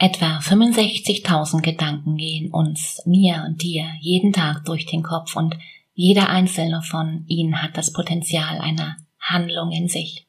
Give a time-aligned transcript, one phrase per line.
[0.00, 5.56] Etwa 65.000 Gedanken gehen uns, mir und dir jeden Tag durch den Kopf und
[5.92, 10.28] jeder einzelne von ihnen hat das Potenzial einer Handlung in sich.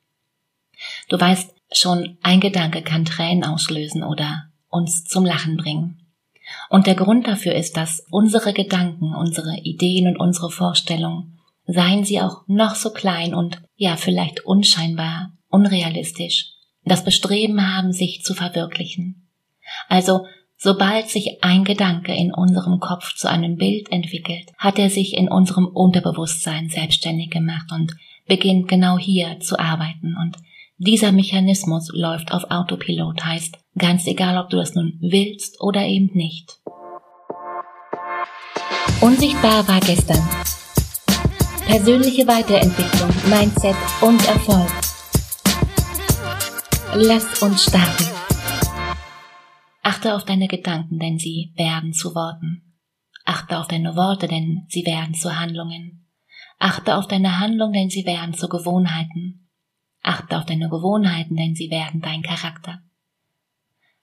[1.07, 6.07] Du weißt, schon ein Gedanke kann Tränen auslösen oder uns zum Lachen bringen.
[6.71, 12.19] Und der Grund dafür ist, dass unsere Gedanken, unsere Ideen und unsere Vorstellungen, seien sie
[12.21, 16.53] auch noch so klein und ja vielleicht unscheinbar, unrealistisch,
[16.85, 19.28] das Bestreben haben, sich zu verwirklichen.
[19.87, 20.25] Also
[20.61, 25.29] Sobald sich ein Gedanke in unserem Kopf zu einem Bild entwickelt, hat er sich in
[25.29, 27.95] unserem Unterbewusstsein selbstständig gemacht und
[28.27, 30.17] beginnt genau hier zu arbeiten.
[30.21, 30.35] Und
[30.77, 36.09] dieser Mechanismus läuft auf Autopilot, heißt ganz egal, ob du das nun willst oder eben
[36.13, 36.59] nicht.
[38.99, 40.21] Unsichtbar war gestern.
[41.67, 44.67] Persönliche Weiterentwicklung, Mindset und Erfolg.
[46.95, 48.18] Lass uns starten.
[49.89, 52.75] Achte auf deine Gedanken, denn sie werden zu Worten.
[53.25, 56.05] Achte auf deine Worte, denn sie werden zu Handlungen.
[56.59, 59.49] Achte auf deine Handlung, denn sie werden zu Gewohnheiten.
[60.03, 62.83] Achte auf deine Gewohnheiten, denn sie werden dein Charakter.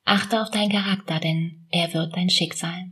[0.05, 2.91] Achte auf deinen Charakter, denn er wird dein Schicksal.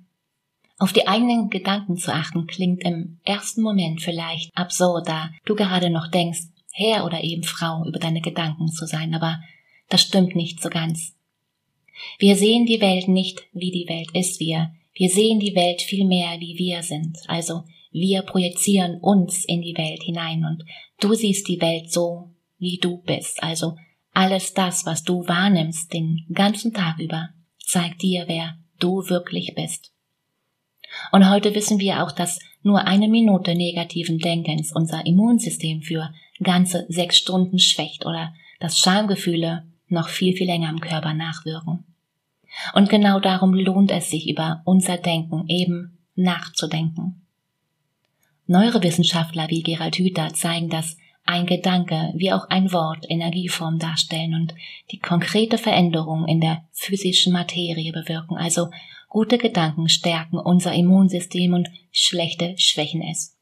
[0.78, 5.90] Auf die eigenen Gedanken zu achten klingt im ersten Moment vielleicht absurd, da du gerade
[5.90, 6.42] noch denkst,
[6.72, 9.40] Herr oder eben Frau über deine Gedanken zu sein, aber
[9.88, 11.16] das stimmt nicht so ganz.
[12.18, 16.06] Wir sehen die Welt nicht, wie die Welt ist, wir, wir sehen die Welt viel
[16.06, 17.18] mehr, wie wir sind.
[17.26, 20.64] Also wir projizieren uns in die Welt hinein und
[21.00, 23.42] du siehst die Welt so, wie du bist.
[23.42, 23.76] Also
[24.12, 29.92] alles das, was du wahrnimmst den ganzen Tag über, zeigt dir, wer du wirklich bist.
[31.12, 36.86] Und heute wissen wir auch, dass nur eine Minute negativen Denkens unser Immunsystem für ganze
[36.88, 41.84] sechs Stunden schwächt oder dass Schamgefühle noch viel, viel länger im Körper nachwirken.
[42.74, 47.22] Und genau darum lohnt es sich, über unser Denken eben nachzudenken.
[48.46, 54.54] Neurowissenschaftler wie Gerald Hüther zeigen, dass ein Gedanke wie auch ein Wort Energieform darstellen und
[54.90, 58.36] die konkrete Veränderung in der physischen Materie bewirken.
[58.36, 58.68] Also
[59.08, 63.33] gute Gedanken stärken unser Immunsystem und schlechte schwächen es.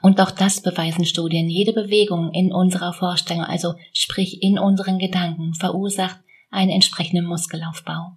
[0.00, 1.48] Und auch das beweisen Studien.
[1.48, 6.20] Jede Bewegung in unserer Vorstellung, also sprich in unseren Gedanken, verursacht
[6.50, 8.12] einen entsprechenden Muskelaufbau.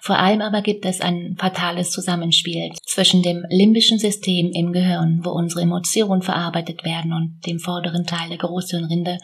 [0.00, 5.30] Vor allem aber gibt es ein fatales Zusammenspiel zwischen dem limbischen System im Gehirn, wo
[5.30, 9.18] unsere Emotionen verarbeitet werden, und dem vorderen Teil der Großhirnrinde,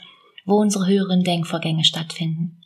[0.46, 2.62] wo unsere höheren Denkvorgänge stattfinden.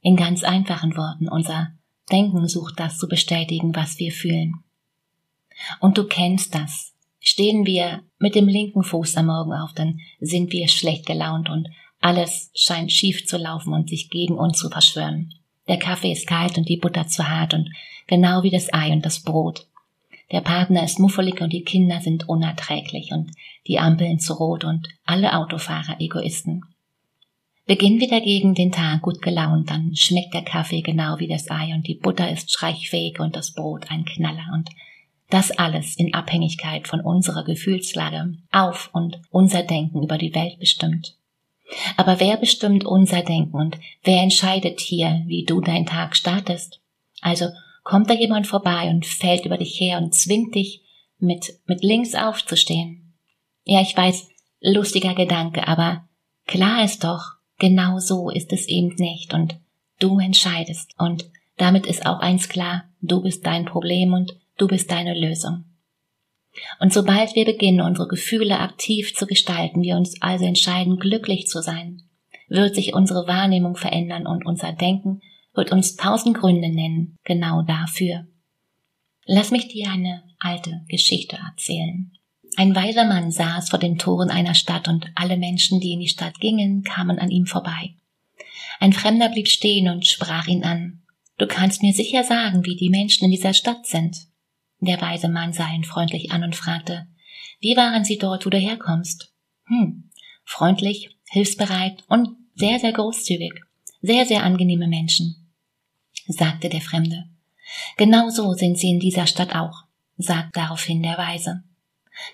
[0.00, 1.72] In ganz einfachen Worten, unser
[2.12, 4.62] Denken sucht das zu bestätigen, was wir fühlen.
[5.80, 6.93] Und du kennst das.
[7.26, 11.68] Stehen wir mit dem linken Fuß am Morgen auf, dann sind wir schlecht gelaunt und
[11.98, 15.32] alles scheint schief zu laufen und sich gegen uns zu verschwören.
[15.66, 17.70] Der Kaffee ist kalt und die Butter zu hart und
[18.06, 19.66] genau wie das Ei und das Brot.
[20.32, 23.30] Der Partner ist muffelig und die Kinder sind unerträglich und
[23.66, 26.62] die Ampeln zu rot und alle Autofahrer Egoisten.
[27.64, 31.72] Beginnen wir dagegen den Tag gut gelaunt, dann schmeckt der Kaffee genau wie das Ei
[31.74, 34.68] und die Butter ist streichfähig und das Brot ein Knaller und
[35.30, 41.16] das alles in Abhängigkeit von unserer Gefühlslage auf und unser Denken über die Welt bestimmt.
[41.96, 46.80] Aber wer bestimmt unser Denken und wer entscheidet hier, wie du deinen Tag startest?
[47.20, 47.46] Also
[47.82, 50.82] kommt da jemand vorbei und fällt über dich her und zwingt dich,
[51.18, 53.14] mit, mit links aufzustehen.
[53.64, 54.28] Ja, ich weiß,
[54.60, 56.06] lustiger Gedanke, aber
[56.46, 57.22] klar ist doch,
[57.58, 59.56] genau so ist es eben nicht und
[60.00, 64.90] du entscheidest und damit ist auch eins klar, du bist dein Problem und du bist
[64.90, 65.64] deine Lösung.
[66.80, 71.60] Und sobald wir beginnen, unsere Gefühle aktiv zu gestalten, wir uns also entscheiden, glücklich zu
[71.60, 72.02] sein,
[72.48, 75.20] wird sich unsere Wahrnehmung verändern und unser Denken
[75.54, 78.26] wird uns tausend Gründe nennen, genau dafür.
[79.24, 82.12] Lass mich dir eine alte Geschichte erzählen.
[82.56, 86.08] Ein weiser Mann saß vor den Toren einer Stadt und alle Menschen, die in die
[86.08, 87.94] Stadt gingen, kamen an ihm vorbei.
[88.80, 91.02] Ein Fremder blieb stehen und sprach ihn an.
[91.38, 94.16] Du kannst mir sicher sagen, wie die Menschen in dieser Stadt sind.
[94.84, 97.06] Der weise Mann sah ihn freundlich an und fragte,
[97.60, 99.32] wie waren Sie dort, wo du herkommst?
[99.66, 100.10] Hm,
[100.44, 103.54] freundlich, hilfsbereit und sehr, sehr großzügig.
[104.02, 105.50] Sehr, sehr angenehme Menschen,
[106.28, 107.24] sagte der Fremde.
[107.96, 109.84] Genau so sind sie in dieser Stadt auch,
[110.18, 111.64] sagte daraufhin der Weise.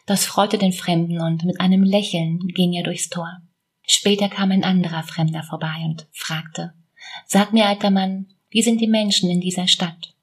[0.05, 3.41] Das freute den Fremden und mit einem Lächeln ging er durchs Tor.
[3.87, 6.75] Später kam ein anderer Fremder vorbei und fragte,
[7.27, 10.15] Sag mir, alter Mann, wie sind die Menschen in dieser Stadt?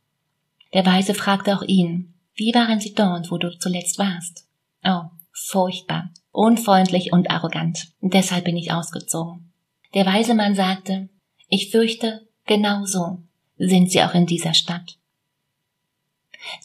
[0.74, 4.48] Der Weise fragte auch ihn, wie waren sie dort, wo du zuletzt warst?
[4.84, 7.90] Oh, furchtbar, unfreundlich und arrogant.
[8.00, 9.52] Deshalb bin ich ausgezogen.
[9.94, 11.10] Der weise Mann sagte,
[11.50, 13.20] ich fürchte, genau so.
[13.58, 14.98] sind sie auch in dieser Stadt.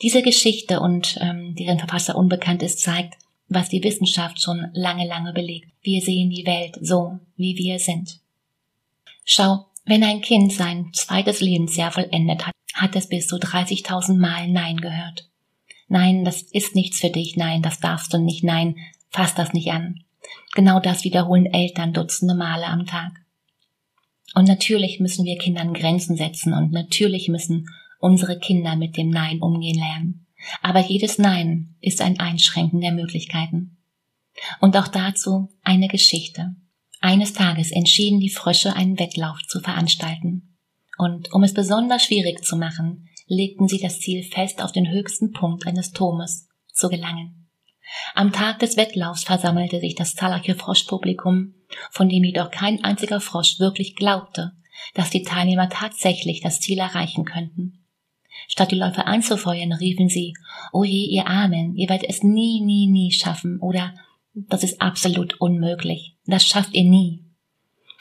[0.02, 3.14] Diese Geschichte und ähm, deren Verfasser unbekannt ist, zeigt,
[3.48, 5.72] was die Wissenschaft schon lange, lange belegt.
[5.80, 8.20] Wir sehen die Welt so, wie wir sind.
[9.24, 14.48] Schau, wenn ein Kind sein zweites Lebensjahr vollendet hat, hat es bis zu 30.000 Mal
[14.48, 15.28] Nein gehört.
[15.92, 18.76] Nein, das ist nichts für dich, nein, das darfst du nicht, nein,
[19.10, 20.02] fass das nicht an.
[20.54, 23.12] Genau das wiederholen Eltern dutzende Male am Tag.
[24.34, 27.66] Und natürlich müssen wir Kindern Grenzen setzen und natürlich müssen
[27.98, 30.26] unsere Kinder mit dem Nein umgehen lernen.
[30.62, 33.76] Aber jedes Nein ist ein Einschränken der Möglichkeiten.
[34.62, 36.56] Und auch dazu eine Geschichte.
[37.02, 40.56] Eines Tages entschieden die Frösche einen Wettlauf zu veranstalten.
[40.96, 45.32] Und um es besonders schwierig zu machen, legten sie das Ziel fest, auf den höchsten
[45.32, 47.48] Punkt eines Turmes zu gelangen.
[48.14, 51.54] Am Tag des Wettlaufs versammelte sich das zahlreiche Froschpublikum,
[51.90, 54.52] von dem jedoch kein einziger Frosch wirklich glaubte,
[54.94, 57.84] dass die Teilnehmer tatsächlich das Ziel erreichen könnten.
[58.48, 60.34] Statt die Läufer anzufeuern, riefen sie,
[60.72, 63.94] oh je, ihr Armen, ihr werdet es nie, nie, nie schaffen, oder
[64.34, 67.24] das ist absolut unmöglich, das schafft ihr nie.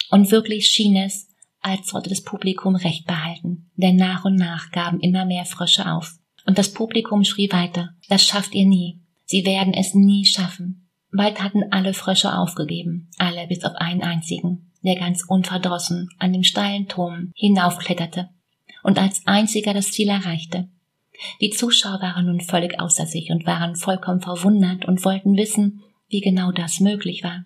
[0.10, 1.28] Und wirklich schien es,
[1.62, 6.16] als sollte das Publikum Recht behalten, denn nach und nach gaben immer mehr Frösche auf.
[6.46, 10.90] Und das Publikum schrie weiter, das schafft ihr nie, sie werden es nie schaffen.
[11.12, 16.44] Bald hatten alle Frösche aufgegeben, alle bis auf einen einzigen, der ganz unverdrossen an dem
[16.44, 18.30] steilen Turm hinaufkletterte
[18.84, 20.70] und als einziger das Ziel erreichte.
[21.40, 26.22] Die Zuschauer waren nun völlig außer sich und waren vollkommen verwundert und wollten wissen, wie
[26.22, 27.46] genau das möglich war.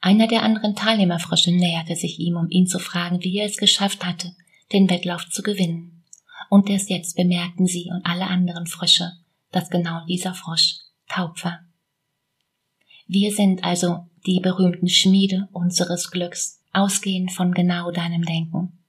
[0.00, 4.04] Einer der anderen Teilnehmerfrösche näherte sich ihm, um ihn zu fragen, wie er es geschafft
[4.04, 4.32] hatte,
[4.72, 6.04] den Wettlauf zu gewinnen.
[6.50, 9.12] Und erst jetzt bemerkten sie und alle anderen Frösche,
[9.50, 10.76] dass genau dieser Frosch
[11.08, 11.60] taub war.
[13.08, 18.84] Wir sind also die berühmten Schmiede unseres Glücks, ausgehend von genau deinem Denken.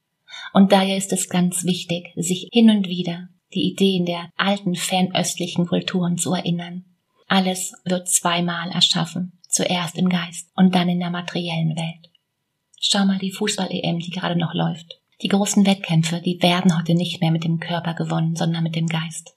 [0.52, 5.66] Und daher ist es ganz wichtig, sich hin und wieder die Ideen der alten fernöstlichen
[5.66, 6.84] Kulturen zu erinnern.
[7.28, 12.10] Alles wird zweimal erschaffen, zuerst im Geist und dann in der materiellen Welt.
[12.80, 15.00] Schau mal die Fußball-EM, die gerade noch läuft.
[15.22, 18.86] Die großen Wettkämpfe, die werden heute nicht mehr mit dem Körper gewonnen, sondern mit dem
[18.86, 19.36] Geist.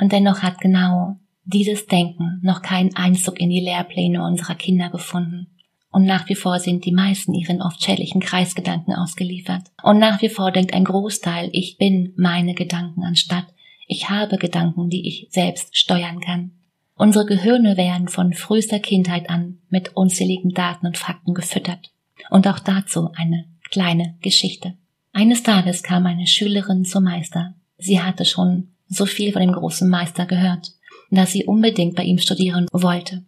[0.00, 5.48] Und dennoch hat genau dieses Denken noch keinen Einzug in die Lehrpläne unserer Kinder gefunden
[5.90, 9.62] und nach wie vor sind die meisten ihren oft schädlichen Kreisgedanken ausgeliefert.
[9.82, 13.46] Und nach wie vor denkt ein Großteil, ich bin meine Gedanken anstatt
[13.86, 16.52] ich habe Gedanken, die ich selbst steuern kann.
[16.96, 21.90] Unsere Gehirne werden von frühester Kindheit an mit unzähligen Daten und Fakten gefüttert.
[22.30, 24.74] Und auch dazu eine kleine Geschichte.
[25.12, 27.54] Eines Tages kam eine Schülerin zum Meister.
[27.78, 30.72] Sie hatte schon so viel von dem großen Meister gehört,
[31.10, 33.24] dass sie unbedingt bei ihm studieren wollte.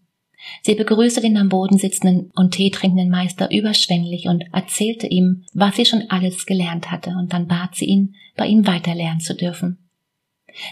[0.63, 5.77] Sie begrüßte den am Boden sitzenden und Tee trinkenden Meister überschwänglich und erzählte ihm, was
[5.77, 9.89] sie schon alles gelernt hatte, und dann bat sie ihn, bei ihm weiterlernen zu dürfen.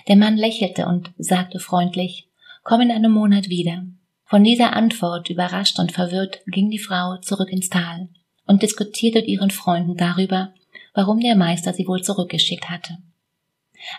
[0.06, 2.29] Der Mann lächelte und sagte freundlich,
[2.64, 3.84] komm in einem Monat wieder.
[4.25, 8.08] Von dieser Antwort überrascht und verwirrt ging die Frau zurück ins Tal
[8.46, 10.52] und diskutierte mit ihren Freunden darüber,
[10.94, 12.99] warum der Meister sie wohl zurückgeschickt hatte.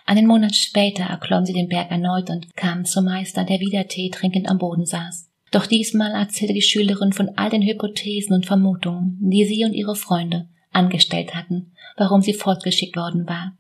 [0.05, 4.09] Einen Monat später erklomm sie den Berg erneut und kam zum Meister, der wieder Tee
[4.09, 5.29] trinkend am Boden saß.
[5.51, 9.95] Doch diesmal erzählte die Schülerin von all den Hypothesen und Vermutungen, die sie und ihre
[9.95, 13.55] Freunde angestellt hatten, warum sie fortgeschickt worden war.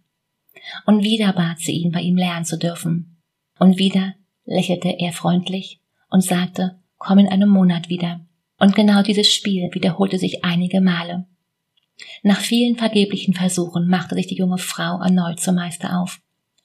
[0.85, 3.21] Und wieder bat sie ihn, bei ihm lernen zu dürfen.
[3.59, 4.15] Und wieder
[4.45, 8.25] lächelte er freundlich und sagte, komm in einem Monat wieder.
[8.57, 11.25] Und genau dieses Spiel wiederholte sich einige Male.
[12.23, 16.21] Nach vielen vergeblichen Versuchen machte sich die junge Frau erneut zum Meister auf.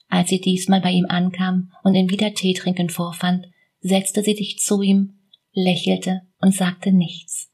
[0.07, 3.47] Als sie diesmal bei ihm ankam und ihn wieder Tee trinken vorfand,
[3.79, 5.19] setzte sie sich zu ihm
[5.53, 7.49] lächelte und sagte nichts.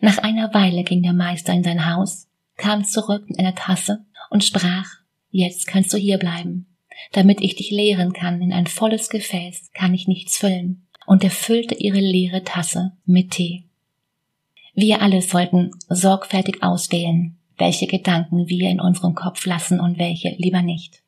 [0.00, 4.44] Nach einer Weile ging der Meister in sein Haus, kam zurück mit einer Tasse und
[4.44, 4.86] sprach,
[5.30, 6.66] jetzt kannst du hier bleiben.
[7.12, 10.86] Damit ich dich lehren kann, in ein volles Gefäß kann ich nichts füllen.
[11.06, 13.64] Und er füllte ihre leere Tasse mit Tee.
[14.74, 20.62] Wir alle sollten sorgfältig auswählen, welche Gedanken wir in unserem Kopf lassen und welche lieber
[20.62, 21.02] nicht.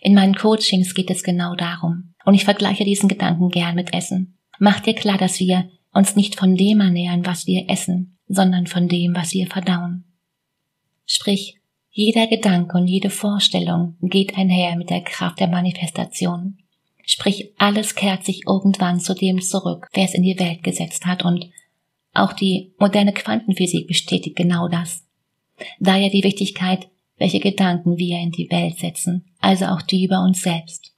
[0.00, 4.38] In meinen Coachings geht es genau darum, und ich vergleiche diesen Gedanken gern mit Essen.
[4.58, 8.88] Mach dir klar, dass wir uns nicht von dem ernähren, was wir essen, sondern von
[8.88, 10.04] dem, was wir verdauen.
[11.04, 11.58] Sprich,
[11.94, 16.56] jeder Gedanke und jede Vorstellung geht einher mit der Kraft der Manifestation.
[17.04, 21.22] Sprich, alles kehrt sich irgendwann zu dem zurück, wer es in die Welt gesetzt hat
[21.22, 21.50] und
[22.14, 25.04] auch die moderne Quantenphysik bestätigt genau das.
[25.80, 30.40] Daher die Wichtigkeit, welche Gedanken wir in die Welt setzen, also auch die über uns
[30.40, 30.94] selbst.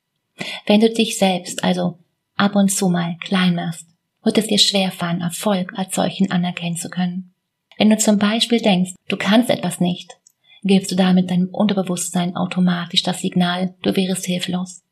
[0.66, 1.98] Wenn du dich selbst, also
[2.36, 3.86] ab und zu mal klein machst,
[4.22, 7.34] wird es dir schwerfallen, Erfolg als solchen anerkennen zu können.
[7.78, 10.16] Wenn du zum Beispiel denkst, du kannst etwas nicht,
[10.64, 14.82] gibst du damit deinem Unterbewusstsein automatisch das Signal, du wärest hilflos.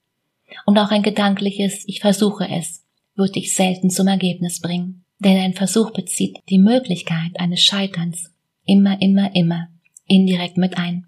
[0.66, 5.54] Und auch ein gedankliches Ich versuche es wird dich selten zum Ergebnis bringen, denn ein
[5.54, 8.32] Versuch bezieht die Möglichkeit eines Scheiterns
[8.64, 9.68] immer, immer, immer
[10.06, 11.06] indirekt mit ein.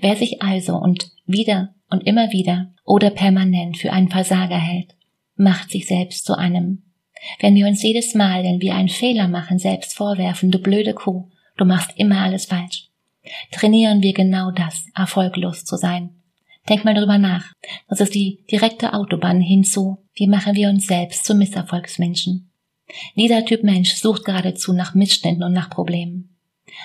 [0.00, 4.94] Wer sich also und wieder und immer wieder oder permanent für einen Versager hält,
[5.36, 6.82] macht sich selbst zu einem.
[7.40, 11.28] Wenn wir uns jedes Mal, wenn wir einen Fehler machen, selbst vorwerfen, du blöde Kuh,
[11.56, 12.88] du machst immer alles falsch,
[13.50, 16.10] trainieren wir genau das, erfolglos zu sein.
[16.68, 17.52] Denk mal drüber nach.
[17.88, 22.50] Das ist die direkte Autobahn hinzu, wie machen wir uns selbst zu Misserfolgsmenschen.
[23.16, 26.36] Dieser Typ Mensch sucht geradezu nach Missständen und nach Problemen.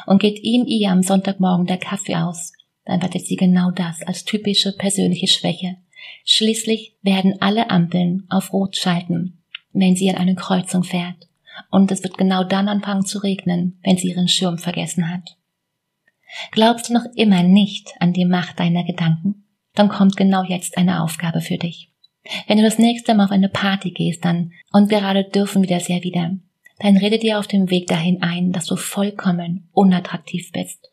[0.06, 2.54] Und geht ihm ihr am Sonntagmorgen der Kaffee aus,
[2.86, 5.78] dann wertet sie genau das als typische persönliche Schwäche.
[6.24, 9.40] Schließlich werden alle Ampeln auf Rot schalten,
[9.74, 11.28] wenn sie an eine Kreuzung fährt.
[11.70, 15.38] Und es wird genau dann anfangen zu regnen, wenn sie ihren Schirm vergessen hat.
[16.52, 19.46] Glaubst du noch immer nicht an die Macht deiner Gedanken?
[19.74, 21.92] Dann kommt genau jetzt eine Aufgabe für dich.
[22.48, 25.88] Wenn du das nächste Mal auf eine Party gehst, dann, und gerade dürfen wir das
[25.88, 26.38] ja wieder,
[26.80, 30.92] dann rede dir auf dem Weg dahin ein, dass du vollkommen unattraktiv bist.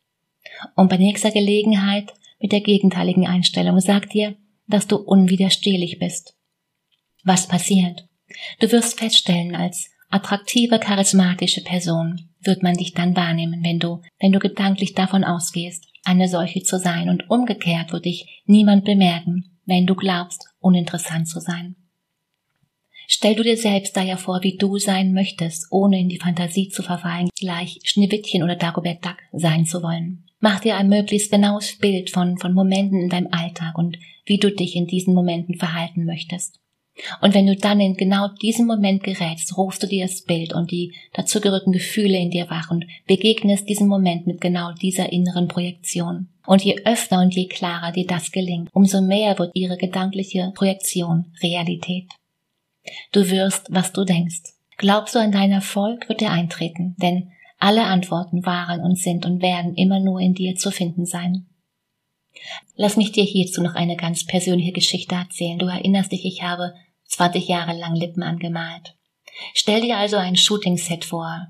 [0.76, 4.36] Und bei nächster Gelegenheit mit der gegenteiligen Einstellung sag dir,
[4.66, 6.36] dass du unwiderstehlich bist.
[7.24, 8.06] Was passiert?
[8.60, 14.30] Du wirst feststellen, als attraktive, charismatische Person wird man dich dann wahrnehmen, wenn du, wenn
[14.30, 19.86] du gedanklich davon ausgehst, eine solche zu sein und umgekehrt wird dich niemand bemerken, wenn
[19.86, 21.74] du glaubst, uninteressant zu sein.
[23.08, 26.84] Stell du dir selbst daher vor, wie du sein möchtest, ohne in die Fantasie zu
[26.84, 30.26] verfallen, gleich Schneewittchen oder Dagobert Duck sein zu wollen.
[30.38, 34.52] Mach dir ein möglichst genaues Bild von, von Momenten in deinem Alltag und wie du
[34.52, 36.60] dich in diesen Momenten verhalten möchtest.
[37.20, 40.70] Und wenn du dann in genau diesen Moment gerätst, rufst du dir das Bild und
[40.70, 46.28] die dazugehörigen Gefühle in dir wach und begegnest diesem Moment mit genau dieser inneren Projektion.
[46.46, 51.32] Und je öfter und je klarer dir das gelingt, umso mehr wird ihre gedankliche Projektion
[51.42, 52.10] Realität.
[53.12, 54.42] Du wirst, was du denkst.
[54.76, 59.40] Glaubst du an deinen Erfolg, wird er eintreten, denn alle Antworten waren und sind und
[59.40, 61.46] werden immer nur in dir zu finden sein.
[62.76, 65.58] Lass mich dir hierzu noch eine ganz persönliche Geschichte erzählen.
[65.58, 66.74] Du erinnerst dich, ich habe
[67.06, 68.96] 20 Jahre lang Lippen angemalt.
[69.52, 71.48] Stell dir also ein Shooting-Set vor,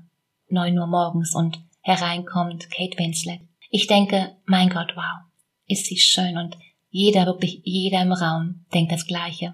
[0.49, 3.41] neun Uhr morgens und hereinkommt Kate Winslet.
[3.69, 5.25] Ich denke, mein Gott, wow,
[5.67, 6.57] ist sie schön und
[6.89, 9.53] jeder, wirklich jeder im Raum denkt das Gleiche.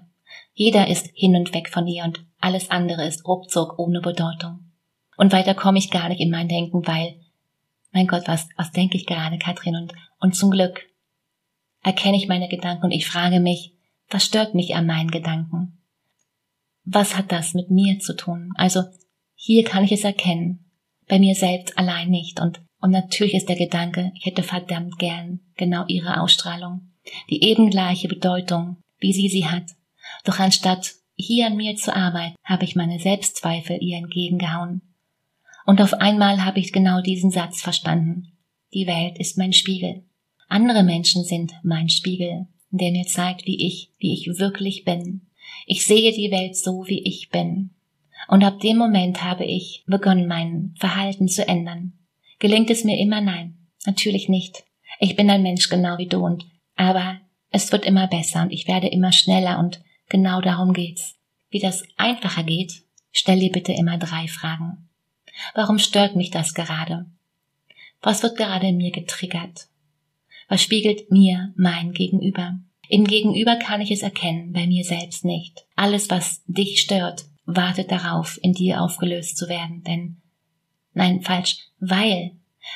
[0.54, 4.70] Jeder ist hin und weg von ihr und alles andere ist ruckzuck ohne Bedeutung.
[5.16, 7.20] Und weiter komme ich gar nicht in mein Denken, weil,
[7.90, 9.76] mein Gott, was, was denke ich gerade, Katrin?
[9.76, 10.86] Und, und zum Glück
[11.82, 13.74] erkenne ich meine Gedanken und ich frage mich,
[14.08, 15.78] was stört mich an meinen Gedanken?
[16.84, 18.52] Was hat das mit mir zu tun?
[18.56, 18.82] Also,
[19.34, 20.70] hier kann ich es erkennen,
[21.08, 25.40] bei mir selbst allein nicht und, und natürlich ist der Gedanke, ich hätte verdammt gern
[25.56, 26.92] genau ihre Ausstrahlung,
[27.30, 29.64] die eben gleiche Bedeutung, wie sie sie hat.
[30.24, 34.82] Doch anstatt hier an mir zu arbeiten, habe ich meine Selbstzweifel ihr entgegengehauen.
[35.64, 38.36] Und auf einmal habe ich genau diesen Satz verstanden.
[38.74, 40.04] Die Welt ist mein Spiegel.
[40.52, 45.22] Andere Menschen sind mein Spiegel, der mir zeigt, wie ich, wie ich wirklich bin.
[45.64, 47.70] Ich sehe die Welt so, wie ich bin.
[48.28, 51.94] Und ab dem Moment habe ich begonnen, mein Verhalten zu ändern.
[52.38, 53.22] Gelingt es mir immer?
[53.22, 54.62] Nein, natürlich nicht.
[55.00, 56.44] Ich bin ein Mensch genau wie du und,
[56.76, 57.18] aber
[57.48, 59.80] es wird immer besser und ich werde immer schneller und
[60.10, 61.14] genau darum geht's.
[61.48, 64.90] Wie das einfacher geht, stell dir bitte immer drei Fragen.
[65.54, 67.06] Warum stört mich das gerade?
[68.02, 69.68] Was wird gerade in mir getriggert?
[70.48, 72.58] Was spiegelt mir mein Gegenüber?
[72.88, 75.64] Im Gegenüber kann ich es erkennen, bei mir selbst nicht.
[75.76, 80.20] Alles, was dich stört, wartet darauf, in dir aufgelöst zu werden, denn
[80.92, 82.32] nein, falsch, weil,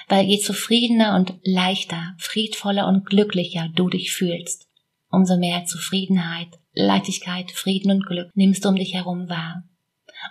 [0.08, 4.68] weil je zufriedener und leichter, friedvoller und glücklicher du dich fühlst,
[5.10, 9.64] umso mehr Zufriedenheit, Leichtigkeit, Frieden und Glück nimmst du um dich herum wahr.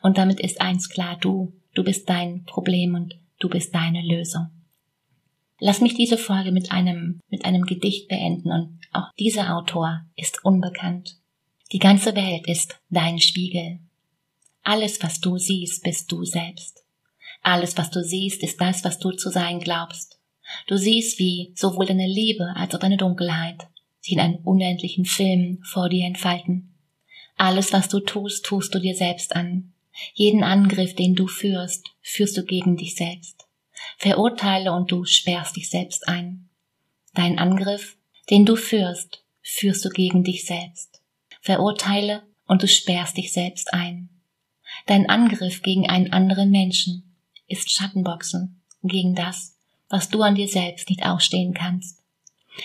[0.02, 4.48] Und damit ist eins klar, du Du bist dein Problem und du bist deine Lösung.
[5.60, 10.44] Lass mich diese Folge mit einem, mit einem Gedicht beenden und auch dieser Autor ist
[10.44, 11.18] unbekannt.
[11.72, 13.80] Die ganze Welt ist dein Spiegel.
[14.64, 16.84] Alles, was du siehst, bist du selbst.
[17.42, 20.20] Alles, was du siehst, ist das, was du zu sein glaubst.
[20.68, 23.68] Du siehst, wie sowohl deine Liebe als auch deine Dunkelheit
[24.02, 26.76] sich in einem unendlichen Film vor dir entfalten.
[27.38, 29.74] Alles, was du tust, tust du dir selbst an.
[30.14, 33.45] Jeden Angriff, den du führst, führst du gegen dich selbst.
[33.98, 36.50] Verurteile und du sperrst dich selbst ein.
[37.14, 37.98] Dein Angriff,
[38.30, 41.02] den du führst, führst du gegen dich selbst.
[41.42, 44.10] Verurteile und du sperrst dich selbst ein.
[44.88, 47.16] Dein Angriff gegen einen anderen Menschen
[47.48, 49.58] ist Schattenboxen gegen das,
[49.90, 52.02] was du an dir selbst nicht ausstehen kannst.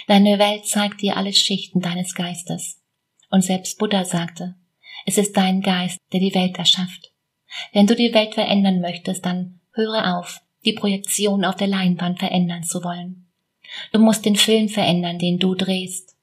[0.07, 2.81] Deine Welt zeigt dir alle Schichten deines Geistes.
[3.31, 4.57] Und selbst Buddha sagte,
[5.07, 7.13] es ist dein Geist, der die Welt erschafft.
[7.73, 12.63] Wenn du die Welt verändern möchtest, dann höre auf, die Projektion auf der Leinwand verändern
[12.63, 13.27] zu wollen.
[13.93, 16.17] Du musst den Film verändern, den du drehst.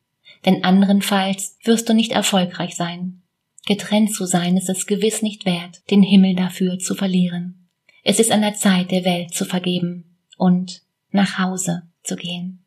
[0.45, 3.23] Denn anderenfalls wirst du nicht erfolgreich sein.
[3.65, 7.67] Getrennt zu sein ist es gewiss nicht wert, den Himmel dafür zu verlieren.
[8.03, 12.63] Es ist an der Zeit, der Welt zu vergeben und nach Hause zu gehen.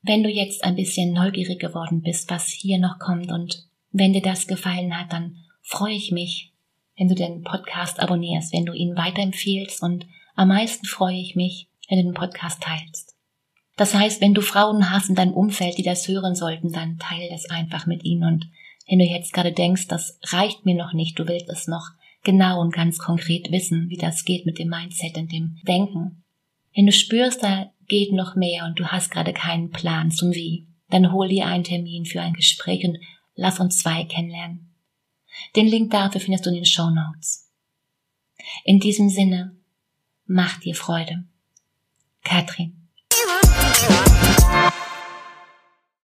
[0.00, 4.22] Wenn du jetzt ein bisschen neugierig geworden bist, was hier noch kommt und wenn dir
[4.22, 6.52] das gefallen hat, dann freue ich mich,
[6.96, 11.68] wenn du den Podcast abonnierst, wenn du ihn weiterempfiehlst und am meisten freue ich mich,
[11.88, 13.14] wenn du den Podcast teilst.
[13.76, 17.28] Das heißt, wenn du Frauen hast in deinem Umfeld, die das hören sollten, dann teile
[17.30, 18.46] das einfach mit ihnen und
[18.88, 21.90] wenn du jetzt gerade denkst, das reicht mir noch nicht, du willst es noch
[22.24, 26.24] genau und ganz konkret wissen, wie das geht mit dem Mindset und dem Denken.
[26.74, 30.66] Wenn du spürst, da geht noch mehr und du hast gerade keinen Plan zum Wie,
[30.90, 32.98] dann hol dir einen Termin für ein Gespräch und
[33.34, 34.74] lass uns zwei kennenlernen.
[35.56, 37.50] Den Link dafür findest du in den Show Notes.
[38.64, 39.56] In diesem Sinne,
[40.26, 41.24] Macht dir Freude.
[42.24, 42.88] Katrin.